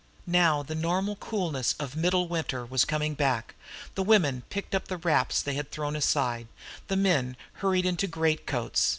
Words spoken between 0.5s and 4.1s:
the normal coolness of middle winter was coming back. The